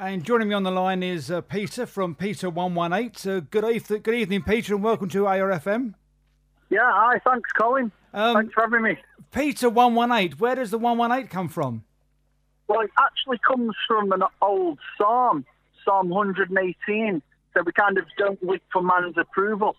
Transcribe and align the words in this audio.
And 0.00 0.22
joining 0.22 0.46
me 0.46 0.54
on 0.54 0.62
the 0.62 0.70
line 0.70 1.02
is 1.02 1.28
uh, 1.28 1.40
Peter 1.40 1.84
from 1.84 2.14
Peter 2.14 2.48
One 2.48 2.76
One 2.76 2.92
Eight. 2.92 3.26
Uh, 3.26 3.40
good, 3.40 3.64
evening, 3.64 4.02
good 4.02 4.14
evening, 4.14 4.44
Peter, 4.44 4.76
and 4.76 4.84
welcome 4.84 5.08
to 5.08 5.24
ARFM. 5.24 5.94
Yeah, 6.70 6.88
hi, 6.92 7.20
thanks, 7.26 7.50
Colin. 7.58 7.90
Um, 8.14 8.36
thanks 8.36 8.54
for 8.54 8.60
having 8.60 8.82
me. 8.82 8.96
Peter 9.32 9.68
One 9.68 9.96
One 9.96 10.12
Eight. 10.12 10.38
Where 10.38 10.54
does 10.54 10.70
the 10.70 10.78
One 10.78 10.98
One 10.98 11.10
Eight 11.10 11.30
come 11.30 11.48
from? 11.48 11.82
Well, 12.68 12.82
it 12.82 12.90
actually 12.96 13.38
comes 13.38 13.74
from 13.88 14.12
an 14.12 14.22
old 14.40 14.78
psalm, 14.96 15.44
Psalm 15.84 16.10
118. 16.10 17.20
So 17.54 17.62
we 17.66 17.72
kind 17.72 17.98
of 17.98 18.04
don't 18.16 18.40
wait 18.40 18.62
for 18.72 18.80
man's 18.80 19.18
approval. 19.18 19.74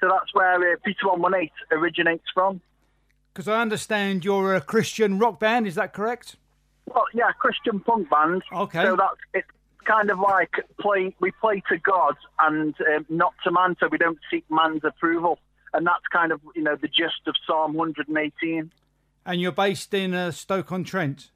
So 0.00 0.08
that's 0.08 0.32
where 0.34 0.54
uh, 0.54 0.76
Peter 0.84 1.08
118 1.08 1.50
originates 1.72 2.26
from. 2.32 2.60
Because 3.32 3.48
I 3.48 3.60
understand 3.60 4.24
you're 4.24 4.54
a 4.54 4.60
Christian 4.60 5.18
rock 5.18 5.40
band, 5.40 5.66
is 5.66 5.74
that 5.74 5.92
correct? 5.92 6.36
Well, 6.86 7.06
yeah, 7.12 7.32
Christian 7.32 7.80
punk 7.80 8.08
band. 8.08 8.42
Okay. 8.52 8.84
So 8.84 8.94
that's 8.94 9.44
kind 9.84 10.10
of 10.10 10.18
like 10.18 10.52
play. 10.80 11.14
We 11.20 11.30
play 11.32 11.62
to 11.68 11.78
God 11.78 12.16
and 12.38 12.74
um, 12.94 13.06
not 13.08 13.34
to 13.44 13.50
man, 13.50 13.76
so 13.80 13.88
we 13.88 13.98
don't 13.98 14.18
seek 14.30 14.44
man's 14.50 14.84
approval. 14.84 15.38
And 15.72 15.86
that's 15.86 16.06
kind 16.12 16.32
of 16.32 16.40
you 16.54 16.62
know 16.62 16.76
the 16.76 16.88
gist 16.88 17.26
of 17.26 17.34
Psalm 17.46 17.74
118. 17.74 18.70
And 19.26 19.40
you're 19.40 19.52
based 19.52 19.94
in 19.94 20.14
uh, 20.14 20.30
Stoke 20.30 20.72
on 20.72 20.84
Trent. 20.84 21.30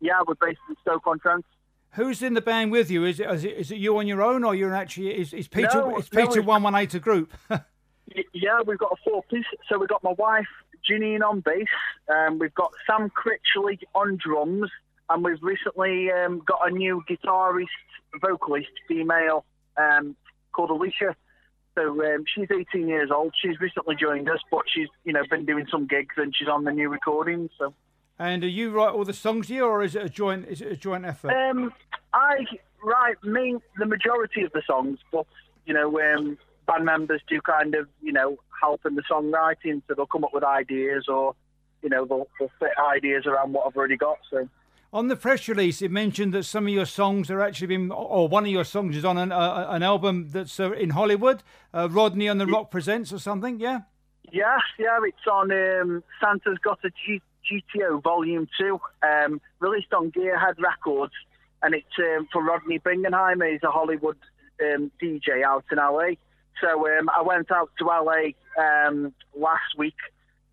Yeah, 0.00 0.22
we're 0.26 0.34
based 0.34 0.60
in 0.68 0.76
Stoke 0.82 1.06
on 1.06 1.18
Trent. 1.18 1.44
Who's 1.92 2.22
in 2.22 2.34
the 2.34 2.42
band 2.42 2.72
with 2.72 2.90
you? 2.90 3.04
Is 3.04 3.20
it, 3.20 3.30
is 3.30 3.44
it, 3.44 3.56
is 3.56 3.70
it 3.70 3.78
you 3.78 3.96
on 3.98 4.06
your 4.06 4.22
own, 4.22 4.44
or 4.44 4.54
you're 4.54 4.74
actually 4.74 5.18
is, 5.18 5.32
is 5.32 5.48
Peter 5.48 5.68
no, 5.74 5.98
is 5.98 6.08
Peter 6.08 6.42
one 6.42 6.62
one 6.62 6.74
eight 6.74 6.94
a 6.94 6.98
group? 6.98 7.32
yeah, 8.32 8.60
we've 8.66 8.78
got 8.78 8.92
a 8.92 8.96
four 9.04 9.22
piece. 9.30 9.44
So 9.68 9.78
we've 9.78 9.88
got 9.88 10.02
my 10.02 10.12
wife 10.12 10.46
Janine 10.88 11.22
on 11.22 11.40
bass, 11.40 11.66
um, 12.12 12.38
we've 12.38 12.54
got 12.54 12.72
Sam 12.86 13.10
Critchley 13.10 13.80
on 13.94 14.16
drums, 14.16 14.70
and 15.08 15.24
we've 15.24 15.42
recently 15.42 16.10
um, 16.10 16.42
got 16.46 16.60
a 16.66 16.70
new 16.70 17.02
guitarist, 17.08 17.66
vocalist, 18.20 18.68
female, 18.88 19.44
um, 19.76 20.16
called 20.52 20.70
Alicia. 20.70 21.14
So 21.74 22.02
um, 22.04 22.24
she's 22.34 22.48
18 22.50 22.88
years 22.88 23.10
old. 23.14 23.34
She's 23.40 23.60
recently 23.60 23.96
joined 23.96 24.28
us, 24.28 24.40
but 24.50 24.62
she's 24.72 24.88
you 25.04 25.12
know 25.12 25.22
been 25.28 25.44
doing 25.44 25.66
some 25.70 25.86
gigs 25.86 26.14
and 26.16 26.34
she's 26.36 26.48
on 26.48 26.64
the 26.64 26.72
new 26.72 26.88
recording. 26.88 27.50
So. 27.58 27.74
And 28.18 28.40
do 28.40 28.48
you 28.48 28.70
write 28.70 28.94
all 28.94 29.04
the 29.04 29.12
songs 29.12 29.48
here, 29.48 29.64
or 29.64 29.82
is 29.82 29.94
it 29.94 30.02
a 30.02 30.08
joint? 30.08 30.48
Is 30.48 30.62
it 30.62 30.72
a 30.72 30.76
joint 30.76 31.04
effort? 31.04 31.32
Um, 31.32 31.72
I 32.14 32.38
write 32.82 33.16
main 33.22 33.60
the 33.78 33.84
majority 33.84 34.42
of 34.42 34.52
the 34.52 34.62
songs, 34.66 34.98
but 35.12 35.26
you 35.66 35.74
know, 35.74 36.00
um, 36.00 36.38
band 36.66 36.86
members 36.86 37.20
do 37.28 37.42
kind 37.42 37.74
of 37.74 37.88
you 38.00 38.12
know 38.12 38.38
help 38.58 38.86
in 38.86 38.94
the 38.94 39.02
songwriting, 39.02 39.82
so 39.86 39.94
they'll 39.94 40.06
come 40.06 40.24
up 40.24 40.32
with 40.32 40.44
ideas, 40.44 41.04
or 41.08 41.34
you 41.82 41.90
know, 41.90 42.06
they'll, 42.06 42.26
they'll 42.38 42.50
fit 42.58 42.70
ideas 42.90 43.26
around 43.26 43.52
what 43.52 43.66
I've 43.66 43.76
already 43.76 43.98
got. 43.98 44.16
So. 44.30 44.48
On 44.96 45.08
the 45.08 45.16
press 45.16 45.46
release, 45.46 45.82
it 45.82 45.90
mentioned 45.90 46.32
that 46.32 46.44
some 46.44 46.66
of 46.66 46.72
your 46.72 46.86
songs 46.86 47.30
are 47.30 47.42
actually 47.42 47.66
been, 47.66 47.90
or 47.90 48.28
one 48.28 48.46
of 48.46 48.50
your 48.50 48.64
songs 48.64 48.96
is 48.96 49.04
on 49.04 49.18
an, 49.18 49.30
uh, 49.30 49.66
an 49.68 49.82
album 49.82 50.30
that's 50.30 50.58
uh, 50.58 50.72
in 50.72 50.88
Hollywood, 50.88 51.42
uh, 51.74 51.86
Rodney 51.90 52.30
on 52.30 52.38
the 52.38 52.46
ROQ 52.46 52.70
Presents 52.70 53.12
or 53.12 53.18
something, 53.18 53.60
yeah? 53.60 53.80
Yeah, 54.32 54.56
yeah, 54.78 54.98
it's 55.02 55.26
on 55.30 55.52
um, 55.52 56.02
Santa's 56.18 56.56
Got 56.64 56.78
a 56.82 56.88
G- 56.88 57.20
GTO 57.44 58.02
Volume 58.02 58.48
2, 58.58 58.80
um, 59.02 59.38
released 59.60 59.92
on 59.92 60.10
Gearhead 60.12 60.58
Records, 60.58 61.12
and 61.62 61.74
it's 61.74 61.98
um, 61.98 62.26
for 62.32 62.42
Rodney 62.42 62.78
Bingenheimer. 62.78 63.52
He's 63.52 63.62
a 63.64 63.70
Hollywood 63.70 64.16
um, 64.62 64.90
DJ 65.02 65.42
out 65.44 65.66
in 65.70 65.76
LA. 65.76 66.14
So 66.62 66.88
um, 66.88 67.10
I 67.14 67.20
went 67.20 67.52
out 67.52 67.68
to 67.80 67.84
LA 67.84 68.30
um, 68.58 69.12
last 69.38 69.76
week 69.76 69.98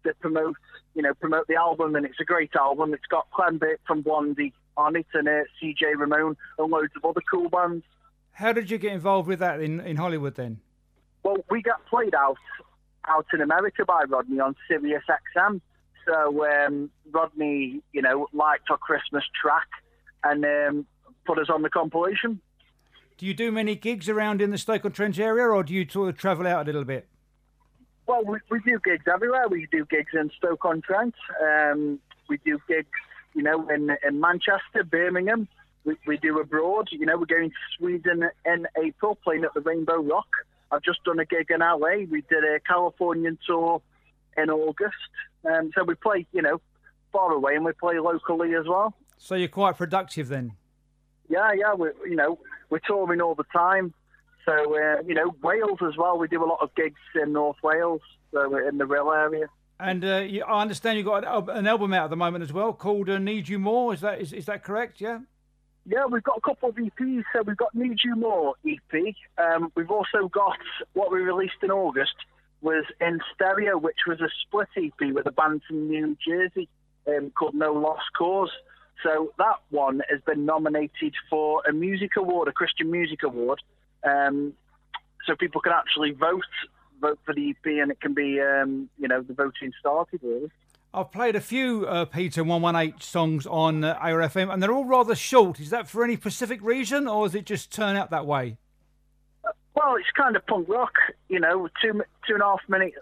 to 0.03 0.13
promote, 0.15 0.57
you 0.95 1.01
know, 1.01 1.13
promote 1.13 1.47
the 1.47 1.55
album, 1.55 1.95
and 1.95 2.05
it's 2.05 2.19
a 2.19 2.25
great 2.25 2.55
album. 2.55 2.93
It's 2.93 3.05
got 3.09 3.29
Clem 3.31 3.57
Bit 3.57 3.79
from 3.85 4.01
Blondie 4.01 4.53
on 4.77 4.95
it, 4.95 5.07
and 5.13 5.27
uh, 5.27 5.43
CJ 5.61 5.97
Ramone, 5.97 6.37
and 6.57 6.71
loads 6.71 6.93
of 6.95 7.05
other 7.05 7.21
cool 7.29 7.49
bands. 7.49 7.83
How 8.31 8.51
did 8.51 8.71
you 8.71 8.77
get 8.77 8.93
involved 8.93 9.27
with 9.27 9.39
that 9.39 9.61
in, 9.61 9.79
in 9.81 9.97
Hollywood 9.97 10.35
then? 10.35 10.59
Well, 11.23 11.37
we 11.49 11.61
got 11.61 11.85
played 11.85 12.15
out 12.15 12.37
out 13.07 13.25
in 13.33 13.41
America 13.41 13.83
by 13.85 14.03
Rodney 14.07 14.39
on 14.39 14.55
Sirius 14.67 15.03
XM. 15.35 15.61
So 16.05 16.45
um, 16.45 16.89
Rodney, 17.11 17.81
you 17.91 18.01
know, 18.01 18.27
liked 18.33 18.69
our 18.69 18.77
Christmas 18.77 19.23
track 19.39 19.67
and 20.23 20.45
um, 20.45 20.85
put 21.25 21.37
us 21.39 21.47
on 21.49 21.61
the 21.61 21.69
compilation. 21.69 22.39
Do 23.17 23.25
you 23.25 23.33
do 23.33 23.51
many 23.51 23.75
gigs 23.75 24.09
around 24.09 24.41
in 24.41 24.51
the 24.51 24.57
Stoke-on-Trent 24.57 25.19
area, 25.19 25.45
or 25.45 25.63
do 25.63 25.73
you 25.73 25.87
sort 25.87 26.09
of 26.09 26.17
travel 26.17 26.47
out 26.47 26.63
a 26.63 26.65
little 26.65 26.83
bit? 26.83 27.07
Well, 28.05 28.23
we, 28.25 28.37
we 28.49 28.59
do 28.59 28.79
gigs 28.83 29.05
everywhere. 29.11 29.47
We 29.47 29.67
do 29.71 29.85
gigs 29.85 30.11
in 30.13 30.29
Stoke-on-Trent. 30.37 31.15
Um, 31.41 31.99
we 32.27 32.37
do 32.45 32.59
gigs, 32.67 32.87
you 33.33 33.43
know, 33.43 33.67
in, 33.69 33.95
in 34.07 34.19
Manchester, 34.19 34.83
Birmingham. 34.83 35.47
We, 35.85 35.95
we 36.05 36.17
do 36.17 36.39
abroad. 36.39 36.89
You 36.91 37.05
know, 37.05 37.17
we're 37.17 37.25
going 37.25 37.49
to 37.49 37.55
Sweden 37.77 38.29
in 38.45 38.67
April, 38.81 39.17
playing 39.23 39.43
at 39.43 39.53
the 39.53 39.61
Rainbow 39.61 40.01
Rock. 40.01 40.27
I've 40.71 40.81
just 40.81 41.03
done 41.03 41.19
a 41.19 41.25
gig 41.25 41.47
in 41.49 41.59
LA. 41.59 42.05
We 42.09 42.23
did 42.29 42.43
a 42.43 42.59
Californian 42.59 43.37
tour 43.45 43.81
in 44.35 44.49
August. 44.49 44.95
Um, 45.45 45.71
so 45.75 45.83
we 45.83 45.95
play, 45.95 46.25
you 46.33 46.41
know, 46.41 46.59
far 47.11 47.31
away 47.31 47.55
and 47.55 47.63
we 47.63 47.73
play 47.73 47.99
locally 47.99 48.55
as 48.55 48.65
well. 48.67 48.93
So 49.17 49.35
you're 49.35 49.47
quite 49.47 49.77
productive 49.77 50.29
then? 50.29 50.53
Yeah, 51.29 51.51
yeah. 51.53 51.73
We, 51.73 51.89
you 52.09 52.15
know, 52.15 52.39
we're 52.69 52.79
touring 52.79 53.21
all 53.21 53.35
the 53.35 53.45
time. 53.53 53.93
So, 54.45 54.53
uh, 54.53 55.01
you 55.05 55.13
know, 55.13 55.35
Wales 55.41 55.79
as 55.87 55.95
well. 55.97 56.17
We 56.17 56.27
do 56.27 56.43
a 56.43 56.45
lot 56.45 56.59
of 56.61 56.73
gigs 56.75 56.99
in 57.15 57.33
North 57.33 57.57
Wales, 57.63 58.01
so 58.31 58.49
we're 58.49 58.67
in 58.67 58.77
the 58.77 58.85
Rhyl 58.85 59.15
area. 59.15 59.47
And 59.79 60.03
uh, 60.05 60.17
you, 60.17 60.43
I 60.43 60.61
understand 60.61 60.97
you've 60.97 61.07
got 61.07 61.23
an 61.49 61.67
album 61.67 61.93
out 61.93 62.05
at 62.05 62.09
the 62.09 62.15
moment 62.15 62.43
as 62.43 62.53
well 62.53 62.73
called 62.73 63.09
uh, 63.09 63.17
Need 63.17 63.49
You 63.49 63.59
More. 63.59 63.93
Is 63.93 64.01
that 64.01 64.21
is, 64.21 64.33
is 64.33 64.45
that 64.45 64.63
correct? 64.63 65.01
Yeah. 65.01 65.19
Yeah, 65.85 66.05
we've 66.05 66.23
got 66.23 66.37
a 66.37 66.41
couple 66.41 66.69
of 66.69 66.75
EPs. 66.75 67.23
So 67.33 67.41
we've 67.45 67.57
got 67.57 67.75
Need 67.75 67.99
You 68.03 68.15
More 68.15 68.55
EP. 68.65 69.15
Um, 69.37 69.71
we've 69.75 69.91
also 69.91 70.29
got 70.31 70.57
what 70.93 71.11
we 71.11 71.19
released 71.19 71.61
in 71.61 71.71
August, 71.71 72.15
was 72.61 72.85
in 73.01 73.19
stereo, 73.33 73.77
which 73.77 73.99
was 74.07 74.21
a 74.21 74.29
split 74.45 74.69
EP 74.77 75.13
with 75.13 75.25
a 75.25 75.31
band 75.31 75.61
from 75.67 75.89
New 75.89 76.15
Jersey 76.25 76.69
um, 77.07 77.31
called 77.31 77.55
No 77.55 77.73
Lost 77.73 78.05
Cause. 78.17 78.51
So 79.03 79.33
that 79.37 79.57
one 79.69 80.01
has 80.09 80.21
been 80.21 80.45
nominated 80.45 81.13
for 81.29 81.61
a 81.67 81.73
music 81.73 82.11
award, 82.17 82.47
a 82.47 82.53
Christian 82.53 82.89
music 82.89 83.23
award. 83.23 83.61
Um, 84.03 84.53
so 85.25 85.35
people 85.35 85.61
can 85.61 85.73
actually 85.73 86.11
vote 86.11 86.43
vote 87.01 87.19
for 87.25 87.33
the 87.33 87.49
EP, 87.49 87.65
and 87.65 87.91
it 87.91 87.99
can 88.01 88.13
be 88.13 88.39
um, 88.39 88.89
you 88.97 89.07
know 89.07 89.21
the 89.21 89.33
voting 89.33 89.71
started 89.79 90.19
really. 90.23 90.49
I've 90.95 91.11
played 91.11 91.35
a 91.35 91.41
few 91.41 91.87
uh, 91.87 92.05
Peter 92.05 92.43
118 92.43 92.99
songs 93.01 93.47
on 93.47 93.83
uh, 93.83 93.97
ARFM, 93.97 94.53
and 94.53 94.61
they're 94.61 94.71
all 94.71 94.85
rather 94.85 95.15
short. 95.15 95.59
Is 95.59 95.71
that 95.71 95.87
for 95.87 96.03
any 96.03 96.15
specific 96.15 96.61
reason, 96.61 97.07
or 97.07 97.25
does 97.25 97.33
it 97.33 97.45
just 97.45 97.71
turn 97.71 97.95
out 97.95 98.11
that 98.11 98.27
way? 98.27 98.57
Well, 99.75 99.95
it's 99.95 100.11
kind 100.15 100.35
of 100.35 100.45
punk 100.45 100.69
rock, 100.69 100.93
you 101.29 101.39
know, 101.39 101.67
two 101.81 102.03
two 102.27 102.35
and 102.35 102.43
a 102.43 102.45
half 102.45 102.61
minutes 102.67 102.97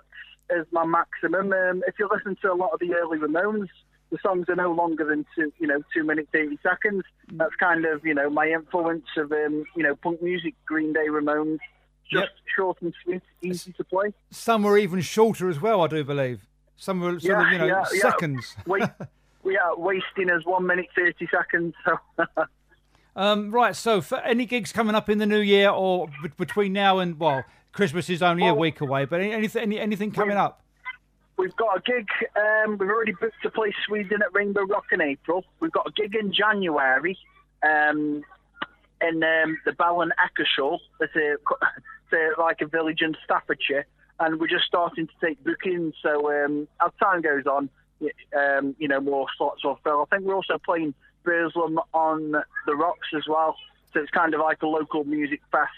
is 0.52 0.66
my 0.72 0.86
maximum. 0.86 1.52
Um, 1.52 1.84
if 1.88 1.96
you 2.00 2.10
listen 2.12 2.38
to 2.42 2.52
a 2.52 2.56
lot 2.56 2.72
of 2.74 2.80
the 2.80 2.94
early 2.94 3.18
Ramones, 3.18 3.70
the 4.12 4.18
songs 4.22 4.48
are 4.50 4.56
no 4.56 4.72
longer 4.72 5.06
than 5.06 5.26
two, 5.36 5.52
you 5.58 5.68
know, 5.68 5.82
two 5.94 6.04
minutes 6.04 6.30
eighty 6.36 6.60
seconds. 6.62 7.04
Mm. 7.32 7.38
That's 7.38 7.56
kind 7.56 7.86
of, 7.86 8.06
you 8.06 8.14
know, 8.14 8.30
my 8.30 8.48
influence 8.48 9.06
of, 9.18 9.32
um, 9.32 9.66
you 9.76 9.84
know, 9.84 9.96
punk 9.96 10.22
music, 10.22 10.54
Green 10.66 10.94
Day, 10.94 11.08
Ramones. 11.08 11.60
Just 12.12 12.24
yep. 12.24 12.30
short 12.58 12.82
and 12.82 12.94
sweet, 13.04 13.22
easy 13.42 13.72
to 13.72 13.86
play. 13.86 14.14
Some 14.32 14.64
were 14.64 14.78
even 14.78 15.00
shorter 15.00 15.50
as 15.50 15.62
well, 15.62 15.82
I 15.82 15.88
do 15.88 16.04
believe. 16.04 16.46
Some 16.76 17.00
were 17.00 17.20
sort 17.20 17.24
yeah, 17.24 17.46
of, 17.46 17.52
you 17.54 17.58
know, 17.60 17.66
yeah, 17.68 17.84
seconds. 17.86 18.54
Yeah. 18.58 18.64
Wait, 18.68 18.84
we 19.44 19.58
are 19.58 19.78
wasting 19.78 20.30
as 20.30 20.46
one 20.46 20.68
minute 20.68 20.88
thirty 20.96 21.28
seconds. 21.32 21.74
So. 21.86 22.26
Um, 23.14 23.52
right, 23.52 23.76
so 23.76 24.00
for 24.00 24.20
any 24.20 24.46
gigs 24.46 24.72
coming 24.72 24.96
up 24.96 25.10
in 25.10 25.18
the 25.18 25.26
new 25.26 25.40
year 25.40 25.70
or 25.70 26.08
b- 26.24 26.30
between 26.38 26.72
now 26.72 27.00
and 27.00 27.20
well, 27.20 27.44
Christmas 27.74 28.10
is 28.10 28.22
only 28.22 28.44
well, 28.44 28.54
a 28.54 28.58
week 28.58 28.80
away, 28.80 29.04
but 29.04 29.20
any, 29.20 29.34
anything 29.34 29.74
anything 29.78 30.12
coming 30.12 30.38
up? 30.38 30.64
We've 31.42 31.56
got 31.56 31.76
a 31.76 31.82
gig. 31.82 32.08
Um, 32.36 32.78
we've 32.78 32.88
already 32.88 33.14
booked 33.14 33.42
to 33.42 33.50
play 33.50 33.74
Sweden 33.88 34.22
at 34.22 34.32
Rainbow 34.32 34.62
Rock 34.62 34.86
in 34.92 35.02
April. 35.02 35.44
We've 35.60 35.72
got 35.72 35.88
a 35.88 35.92
gig 35.92 36.14
in 36.14 36.32
January 36.32 37.18
um, 37.64 38.24
in 39.02 39.24
um, 39.24 39.58
the 39.66 39.72
Ballen 39.72 40.12
Akershall. 40.22 40.78
It's, 41.00 41.16
a, 41.16 41.34
it's 41.34 42.38
a, 42.38 42.40
like 42.40 42.62
a 42.62 42.68
village 42.68 43.02
in 43.02 43.16
Staffordshire, 43.26 43.88
and 44.20 44.40
we're 44.40 44.50
just 44.50 44.66
starting 44.66 45.08
to 45.08 45.14
take 45.20 45.44
bookings. 45.44 45.96
So 46.04 46.32
um, 46.32 46.68
as 46.80 46.92
time 47.02 47.22
goes 47.24 47.48
on, 47.48 47.72
um, 48.38 48.76
you 48.78 48.88
know, 48.88 49.00
more 49.00 49.26
slots 49.36 49.64
will 49.64 49.80
fill. 49.84 50.04
I 50.04 50.16
think 50.16 50.28
we're 50.28 50.36
also 50.36 50.60
playing 50.64 50.94
Burslem 51.24 51.80
on 51.92 52.34
the 52.68 52.76
Rocks 52.76 53.08
as 53.18 53.24
well. 53.28 53.56
So 53.96 54.00
it's 54.00 54.12
kind 54.12 54.36
of 54.36 54.42
like 54.42 54.62
a 54.62 54.68
local 54.68 55.06
music 55.06 55.42
fest, 55.52 55.72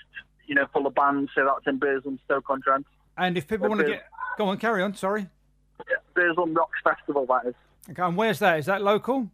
you 0.46 0.56
know, 0.56 0.68
full 0.74 0.88
of 0.88 0.94
bands. 0.94 1.32
So 1.34 1.46
that's 1.46 1.66
in 1.68 1.80
Burslem, 1.80 2.20
Stoke-on-Trent. 2.26 2.86
And 3.18 3.38
if 3.38 3.48
people 3.48 3.70
want 3.70 3.80
to 3.80 3.88
get, 3.88 4.08
go 4.38 4.48
on, 4.48 4.58
carry 4.58 4.84
on. 4.84 4.94
Sorry. 4.96 5.28
Burslem 6.14 6.54
Rocks 6.54 6.80
Festival, 6.84 7.26
that 7.28 7.48
is. 7.48 7.56
Okay, 7.90 8.02
and 8.02 8.16
where's 8.16 8.40
that? 8.40 8.60
Is 8.60 8.66
that 8.68 8.82
local? 8.82 9.30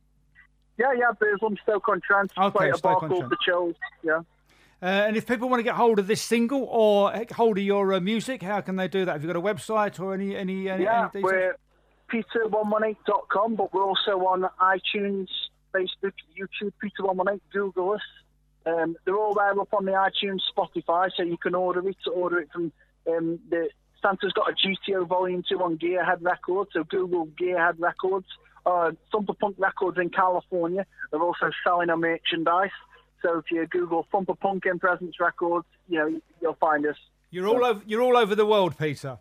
Yeah, 0.77 0.93
yeah, 0.97 1.11
Burslem, 1.19 1.57
Stoke-on-Trent. 1.63 2.31
Okay, 2.37 2.71
Stoke 2.73 3.03
on 3.03 3.09
Trent. 3.09 3.29
The 3.29 3.37
Chills. 3.45 3.75
Yeah. 4.01 4.21
Uh, 4.81 4.85
and 4.85 5.17
if 5.17 5.27
people 5.27 5.49
want 5.49 5.59
to 5.59 5.63
get 5.63 5.75
hold 5.75 5.99
of 5.99 6.07
this 6.07 6.21
single 6.21 6.63
or 6.63 7.11
hold 7.35 7.57
of 7.57 7.63
your 7.63 7.93
uh, 7.93 7.99
music, 7.99 8.41
how 8.41 8.61
can 8.61 8.77
they 8.77 8.87
do 8.87 9.03
that? 9.03 9.11
Have 9.11 9.23
you 9.23 9.27
got 9.27 9.35
a 9.35 9.41
website 9.41 9.99
or 9.99 10.13
any 10.13 10.37
any 10.37 10.69
any, 10.69 10.85
yeah, 10.85 11.09
any 11.13 11.21
we're 11.21 11.57
peter118.com, 12.09 13.55
but 13.55 13.73
we're 13.73 13.83
also 13.83 14.11
on 14.11 14.49
iTunes, 14.61 15.27
Facebook, 15.73 16.13
YouTube, 16.37 16.71
Peter118, 16.83 17.39
Google 17.51 17.91
us. 17.91 18.01
Um, 18.65 18.95
they're 19.05 19.17
all 19.17 19.33
there 19.33 19.59
up 19.59 19.73
on 19.73 19.85
the 19.85 19.91
iTunes, 19.91 20.39
Spotify, 20.55 21.09
so 21.15 21.23
you 21.23 21.37
can 21.37 21.55
order 21.55 21.87
it. 21.87 21.97
Order 22.11 22.39
it 22.39 22.49
from 22.51 22.71
um, 23.07 23.39
the 23.49 23.69
Santa's 24.01 24.33
got 24.33 24.49
a 24.49 24.53
GTO 24.53 25.07
Volume 25.07 25.43
Two 25.47 25.61
on 25.61 25.77
Gearhead 25.77 26.19
Records, 26.21 26.71
so 26.73 26.83
Google 26.83 27.27
Gearhead 27.39 27.75
Records. 27.79 28.27
Uh, 28.65 28.91
Thumper 29.11 29.33
Punk 29.33 29.55
Records 29.57 29.97
in 29.97 30.09
California. 30.09 30.85
They're 31.11 31.21
also 31.21 31.49
selling 31.63 31.89
our 31.89 31.97
merchandise. 31.97 32.69
So 33.21 33.39
if 33.39 33.45
you 33.51 33.65
Google 33.67 34.05
Thumper 34.11 34.35
Punk 34.35 34.65
in 34.65 34.79
Presence 34.79 35.15
Records, 35.19 35.65
you 35.87 35.97
know 35.97 36.21
you'll 36.41 36.57
find 36.59 36.85
us. 36.85 36.95
You're 37.31 37.47
all 37.47 37.65
over. 37.65 37.81
You're 37.85 38.01
all 38.01 38.17
over 38.17 38.35
the 38.35 38.45
world, 38.45 38.77
Peter. 38.77 39.17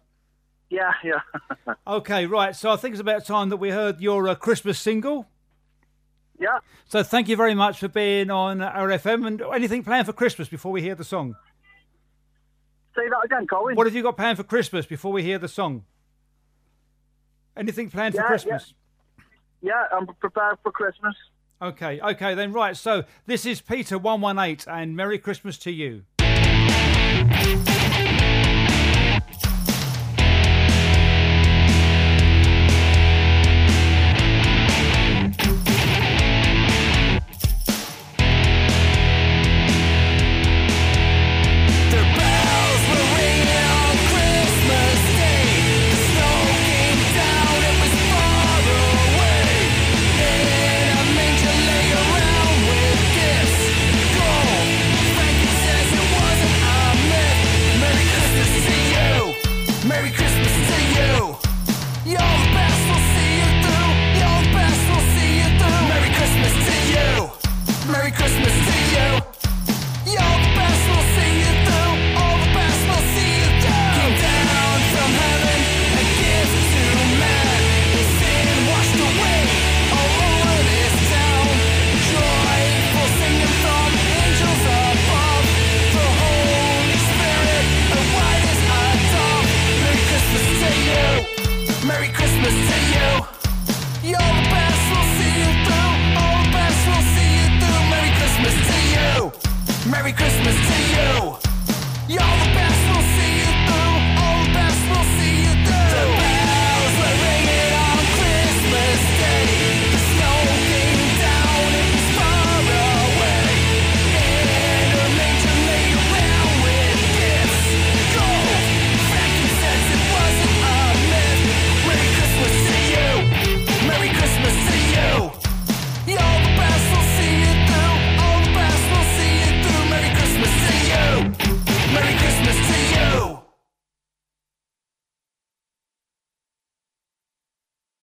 Yeah, 0.70 0.92
yeah. 1.02 1.74
okay, 1.86 2.26
right. 2.26 2.54
So 2.54 2.70
I 2.70 2.76
think 2.76 2.92
it's 2.92 3.00
about 3.00 3.24
time 3.24 3.48
that 3.48 3.56
we 3.56 3.70
heard 3.70 4.00
your 4.00 4.28
uh, 4.28 4.34
Christmas 4.34 4.78
single. 4.78 5.26
Yeah. 6.38 6.58
So 6.86 7.02
thank 7.02 7.28
you 7.28 7.36
very 7.36 7.54
much 7.54 7.80
for 7.80 7.88
being 7.88 8.30
on 8.30 8.58
ARFM. 8.58 9.26
And 9.26 9.42
anything 9.54 9.82
planned 9.82 10.06
for 10.06 10.12
Christmas 10.12 10.48
before 10.48 10.70
we 10.70 10.82
hear 10.82 10.94
the 10.94 11.04
song? 11.04 11.36
Say 12.98 13.08
that 13.08 13.24
again, 13.24 13.46
Colin. 13.46 13.76
What 13.76 13.86
have 13.86 13.94
you 13.94 14.02
got 14.02 14.16
planned 14.16 14.38
for 14.38 14.44
Christmas 14.44 14.84
before 14.84 15.12
we 15.12 15.22
hear 15.22 15.38
the 15.38 15.46
song? 15.46 15.84
Anything 17.56 17.90
planned 17.90 18.14
yeah, 18.16 18.22
for 18.22 18.26
Christmas? 18.26 18.74
Yeah. 19.62 19.70
yeah, 19.90 19.96
I'm 19.96 20.06
prepared 20.06 20.58
for 20.64 20.72
Christmas. 20.72 21.14
Okay, 21.62 22.00
okay, 22.00 22.34
then 22.34 22.52
right. 22.52 22.76
So 22.76 23.04
this 23.26 23.46
is 23.46 23.60
Peter 23.60 23.98
one 23.98 24.20
one 24.20 24.38
eight, 24.38 24.66
and 24.66 24.96
Merry 24.96 25.18
Christmas 25.18 25.58
to 25.58 25.70
you. 25.70 26.02